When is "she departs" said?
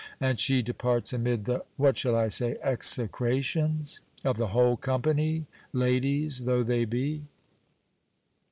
0.39-1.13